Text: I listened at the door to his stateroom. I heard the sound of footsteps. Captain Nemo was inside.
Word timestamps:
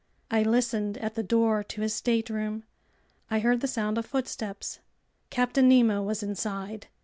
I 0.31 0.41
listened 0.41 0.97
at 0.97 1.13
the 1.13 1.21
door 1.21 1.63
to 1.63 1.81
his 1.81 1.93
stateroom. 1.93 2.63
I 3.29 3.37
heard 3.37 3.61
the 3.61 3.67
sound 3.67 3.99
of 3.99 4.05
footsteps. 4.07 4.79
Captain 5.29 5.69
Nemo 5.69 6.01
was 6.01 6.23
inside. 6.23 6.87